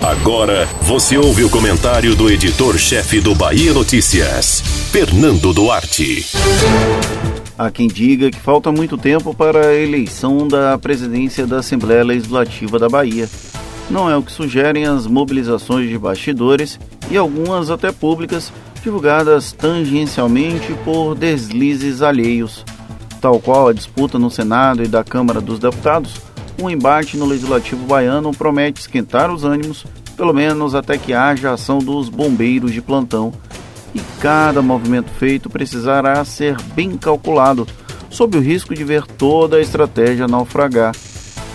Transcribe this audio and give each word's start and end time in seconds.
Agora 0.00 0.66
você 0.82 1.18
ouve 1.18 1.44
o 1.44 1.50
comentário 1.50 2.14
do 2.14 2.30
editor-chefe 2.30 3.20
do 3.20 3.34
Bahia 3.34 3.72
Notícias, 3.72 4.62
Fernando 4.90 5.52
Duarte. 5.52 6.26
Há 7.58 7.70
quem 7.70 7.86
diga 7.86 8.30
que 8.30 8.40
falta 8.40 8.72
muito 8.72 8.96
tempo 8.96 9.34
para 9.34 9.66
a 9.66 9.74
eleição 9.74 10.48
da 10.48 10.78
presidência 10.78 11.46
da 11.46 11.58
Assembleia 11.58 12.02
Legislativa 12.02 12.78
da 12.78 12.88
Bahia. 12.88 13.28
Não 13.90 14.08
é 14.08 14.16
o 14.16 14.22
que 14.22 14.32
sugerem 14.32 14.86
as 14.86 15.06
mobilizações 15.06 15.90
de 15.90 15.98
bastidores 15.98 16.80
e 17.10 17.16
algumas 17.18 17.70
até 17.70 17.92
públicas, 17.92 18.50
divulgadas 18.82 19.52
tangencialmente 19.52 20.72
por 20.84 21.14
deslizes 21.14 22.00
alheios. 22.00 22.64
Tal 23.20 23.38
qual 23.38 23.68
a 23.68 23.72
disputa 23.74 24.18
no 24.18 24.30
Senado 24.30 24.82
e 24.82 24.88
da 24.88 25.04
Câmara 25.04 25.40
dos 25.40 25.58
Deputados, 25.58 26.14
um 26.60 26.68
embate 26.68 27.16
no 27.16 27.26
Legislativo 27.26 27.86
baiano 27.86 28.32
promete 28.32 28.80
esquentar 28.80 29.32
os 29.32 29.44
ânimos, 29.44 29.84
pelo 30.16 30.32
menos 30.32 30.74
até 30.74 30.98
que 30.98 31.12
haja 31.12 31.52
ação 31.52 31.78
dos 31.78 32.08
bombeiros 32.08 32.72
de 32.72 32.82
plantão. 32.82 33.32
E 33.94 34.00
cada 34.20 34.62
movimento 34.62 35.10
feito 35.10 35.50
precisará 35.50 36.24
ser 36.24 36.60
bem 36.74 36.96
calculado, 36.96 37.66
sob 38.08 38.36
o 38.36 38.40
risco 38.40 38.74
de 38.74 38.84
ver 38.84 39.04
toda 39.06 39.56
a 39.56 39.60
estratégia 39.60 40.28
naufragar. 40.28 40.94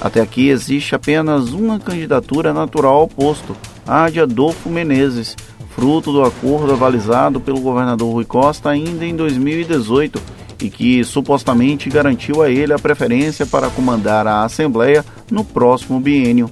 Até 0.00 0.20
aqui 0.20 0.48
existe 0.48 0.94
apenas 0.94 1.52
uma 1.52 1.78
candidatura 1.78 2.52
natural 2.52 2.94
ao 2.94 3.08
posto, 3.08 3.56
a 3.86 4.10
de 4.10 4.20
Adolfo 4.20 4.68
Menezes, 4.68 5.36
fruto 5.74 6.10
do 6.12 6.24
acordo 6.24 6.72
avalizado 6.72 7.40
pelo 7.40 7.60
governador 7.60 8.12
Rui 8.12 8.24
Costa 8.24 8.70
ainda 8.70 9.04
em 9.04 9.14
2018 9.14 10.20
e 10.60 10.70
que 10.70 11.04
supostamente 11.04 11.88
garantiu 11.88 12.42
a 12.42 12.50
ele 12.50 12.72
a 12.72 12.78
preferência 12.78 13.46
para 13.46 13.70
comandar 13.70 14.26
a 14.26 14.44
Assembleia 14.44 15.04
no 15.30 15.44
próximo 15.44 16.00
biênio. 16.00 16.50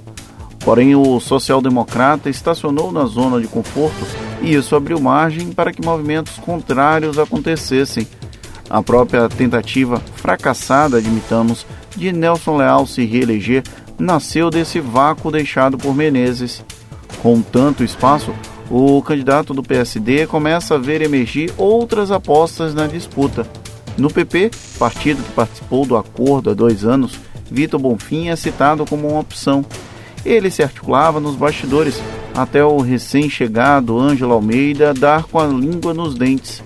Porém, 0.63 0.95
o 0.95 1.19
social-democrata 1.19 2.29
estacionou 2.29 2.91
na 2.91 3.05
zona 3.05 3.39
de 3.39 3.47
conforto 3.47 4.05
e 4.41 4.55
isso 4.55 4.75
abriu 4.75 4.99
margem 4.99 5.51
para 5.51 5.71
que 5.71 5.85
movimentos 5.85 6.37
contrários 6.37 7.19
acontecessem. 7.19 8.07
A 8.67 8.81
própria 8.81 9.29
tentativa 9.29 10.01
fracassada, 10.15 10.97
admitamos, 10.97 11.65
de 11.95 12.11
Nelson 12.11 12.57
Leal 12.57 12.87
se 12.87 13.05
reeleger 13.05 13.63
nasceu 13.97 14.49
desse 14.49 14.79
vácuo 14.79 15.31
deixado 15.31 15.77
por 15.77 15.95
Menezes. 15.95 16.63
Com 17.21 17.41
tanto 17.41 17.83
espaço, 17.83 18.33
o 18.69 19.01
candidato 19.03 19.53
do 19.53 19.63
PSD 19.63 20.25
começa 20.25 20.75
a 20.75 20.79
ver 20.79 21.01
emergir 21.01 21.53
outras 21.57 22.11
apostas 22.11 22.73
na 22.73 22.87
disputa. 22.87 23.47
No 23.97 24.09
PP, 24.09 24.51
partido 24.77 25.23
que 25.23 25.31
participou 25.31 25.85
do 25.85 25.95
acordo 25.95 26.49
há 26.49 26.53
dois 26.53 26.83
anos, 26.83 27.17
Vitor 27.49 27.79
Bonfim 27.79 28.27
é 28.27 28.35
citado 28.35 28.85
como 28.85 29.07
uma 29.07 29.19
opção. 29.19 29.63
Ele 30.25 30.49
se 30.51 30.61
articulava 30.61 31.19
nos 31.19 31.35
bastidores, 31.35 32.01
até 32.35 32.63
o 32.63 32.79
recém-chegado 32.79 33.97
Ângelo 33.97 34.33
Almeida 34.33 34.93
dar 34.93 35.23
com 35.23 35.39
a 35.39 35.47
língua 35.47 35.93
nos 35.93 36.15
dentes. 36.15 36.61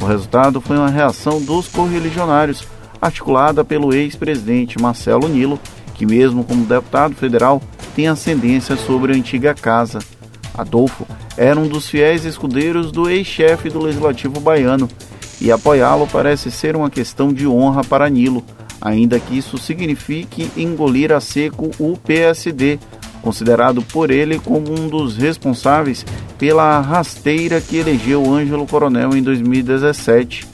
O 0.00 0.04
resultado 0.04 0.60
foi 0.60 0.76
uma 0.76 0.90
reação 0.90 1.40
dos 1.40 1.68
correligionários, 1.68 2.66
articulada 3.00 3.64
pelo 3.64 3.94
ex-presidente 3.94 4.80
Marcelo 4.80 5.28
Nilo, 5.28 5.60
que, 5.94 6.04
mesmo 6.04 6.42
como 6.42 6.64
deputado 6.64 7.14
federal, 7.14 7.62
tem 7.94 8.08
ascendência 8.08 8.74
sobre 8.74 9.12
a 9.12 9.16
antiga 9.16 9.54
casa. 9.54 10.00
Adolfo 10.52 11.06
era 11.36 11.58
um 11.58 11.68
dos 11.68 11.88
fiéis 11.88 12.24
escudeiros 12.24 12.90
do 12.90 13.08
ex-chefe 13.08 13.70
do 13.70 13.80
Legislativo 13.80 14.40
baiano 14.40 14.88
e 15.42 15.50
apoiá-lo 15.50 16.06
parece 16.06 16.52
ser 16.52 16.76
uma 16.76 16.88
questão 16.88 17.32
de 17.32 17.48
honra 17.48 17.82
para 17.82 18.08
Nilo, 18.08 18.44
ainda 18.80 19.18
que 19.18 19.36
isso 19.36 19.58
signifique 19.58 20.48
engolir 20.56 21.10
a 21.10 21.18
seco 21.18 21.68
o 21.80 21.96
PSD, 21.96 22.78
considerado 23.20 23.82
por 23.82 24.12
ele 24.12 24.38
como 24.38 24.72
um 24.72 24.86
dos 24.86 25.16
responsáveis 25.16 26.06
pela 26.38 26.80
rasteira 26.80 27.60
que 27.60 27.76
elegeu 27.76 28.24
Ângelo 28.32 28.68
Coronel 28.68 29.16
em 29.16 29.22
2017. 29.22 30.46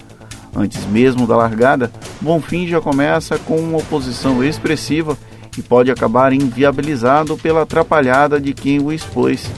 Antes 0.56 0.86
mesmo 0.86 1.26
da 1.26 1.36
largada, 1.36 1.92
Bonfim 2.18 2.66
já 2.66 2.80
começa 2.80 3.38
com 3.38 3.58
uma 3.58 3.78
oposição 3.78 4.42
expressiva 4.42 5.18
e 5.58 5.60
pode 5.60 5.90
acabar 5.90 6.32
inviabilizado 6.32 7.36
pela 7.36 7.62
atrapalhada 7.62 8.40
de 8.40 8.54
quem 8.54 8.80
o 8.80 8.90
expôs. 8.90 9.50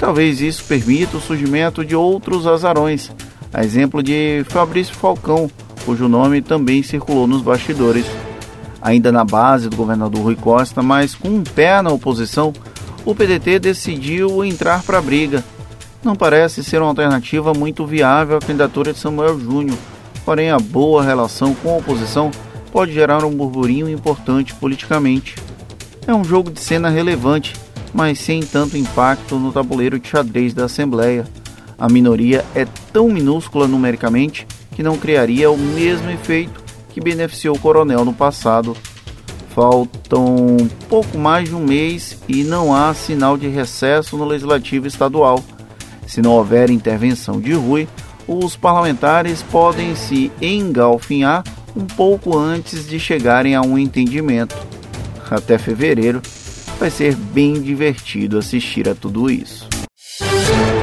Talvez 0.00 0.40
isso 0.40 0.64
permita 0.64 1.18
o 1.18 1.20
surgimento 1.20 1.84
de 1.84 1.94
outros 1.94 2.46
azarões, 2.46 3.10
a 3.52 3.62
exemplo 3.62 4.02
de 4.02 4.44
Fabrício 4.48 4.94
Falcão, 4.94 5.50
cujo 5.84 6.08
nome 6.08 6.40
também 6.40 6.82
circulou 6.82 7.26
nos 7.26 7.42
bastidores. 7.42 8.06
Ainda 8.80 9.12
na 9.12 9.24
base 9.24 9.68
do 9.68 9.76
governador 9.76 10.22
Rui 10.22 10.36
Costa, 10.36 10.82
mas 10.82 11.14
com 11.14 11.28
um 11.28 11.42
pé 11.42 11.82
na 11.82 11.90
oposição, 11.90 12.52
o 13.04 13.14
PDT 13.14 13.58
decidiu 13.58 14.44
entrar 14.44 14.82
para 14.82 14.98
a 14.98 15.02
briga. 15.02 15.44
Não 16.02 16.16
parece 16.16 16.64
ser 16.64 16.78
uma 16.80 16.88
alternativa 16.88 17.52
muito 17.52 17.86
viável 17.86 18.38
à 18.38 18.40
candidatura 18.40 18.92
de 18.92 18.98
Samuel 18.98 19.38
Júnior, 19.38 19.76
porém 20.24 20.50
a 20.50 20.58
boa 20.58 21.02
relação 21.02 21.54
com 21.54 21.74
a 21.74 21.76
oposição 21.76 22.30
pode 22.72 22.92
gerar 22.92 23.24
um 23.24 23.30
burburinho 23.30 23.88
importante 23.88 24.54
politicamente. 24.54 25.36
É 26.06 26.14
um 26.14 26.24
jogo 26.24 26.50
de 26.50 26.58
cena 26.58 26.88
relevante, 26.88 27.54
mas 27.92 28.18
sem 28.18 28.40
tanto 28.40 28.76
impacto 28.76 29.36
no 29.38 29.52
tabuleiro 29.52 30.00
de 30.00 30.08
xadrez 30.08 30.54
da 30.54 30.64
Assembleia 30.64 31.24
a 31.82 31.88
minoria 31.88 32.44
é 32.54 32.64
tão 32.92 33.08
minúscula 33.08 33.66
numericamente 33.66 34.46
que 34.76 34.84
não 34.84 34.96
criaria 34.96 35.50
o 35.50 35.58
mesmo 35.58 36.08
efeito 36.10 36.62
que 36.90 37.00
beneficiou 37.00 37.56
o 37.56 37.58
coronel 37.58 38.04
no 38.04 38.12
passado. 38.12 38.76
Faltam 39.48 40.56
pouco 40.88 41.18
mais 41.18 41.48
de 41.48 41.56
um 41.56 41.66
mês 41.66 42.16
e 42.28 42.44
não 42.44 42.72
há 42.72 42.94
sinal 42.94 43.36
de 43.36 43.48
recesso 43.48 44.16
no 44.16 44.24
legislativo 44.24 44.86
estadual. 44.86 45.42
Se 46.06 46.22
não 46.22 46.30
houver 46.30 46.70
intervenção 46.70 47.40
de 47.40 47.52
Rui, 47.52 47.88
os 48.28 48.54
parlamentares 48.54 49.42
podem 49.42 49.96
se 49.96 50.30
engalfinhar 50.40 51.42
um 51.74 51.84
pouco 51.84 52.38
antes 52.38 52.86
de 52.86 53.00
chegarem 53.00 53.56
a 53.56 53.60
um 53.60 53.76
entendimento. 53.76 54.54
Até 55.28 55.58
fevereiro 55.58 56.22
vai 56.78 56.90
ser 56.90 57.16
bem 57.16 57.54
divertido 57.60 58.38
assistir 58.38 58.88
a 58.88 58.94
tudo 58.94 59.28
isso. 59.28 59.66